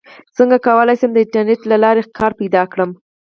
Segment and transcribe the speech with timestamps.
[0.37, 2.91] څنګه کولی شم د انټرنیټ له لارې کار پیدا کړم